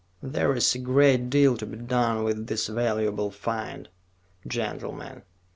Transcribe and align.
There 0.23 0.55
is 0.55 0.73
a 0.73 0.79
great 0.79 1.29
deal 1.29 1.55
to 1.57 1.63
be 1.67 1.77
done 1.77 2.23
with 2.23 2.47
this 2.47 2.65
valuable 2.65 3.29
find, 3.29 3.87
gentlemen. 4.47 5.21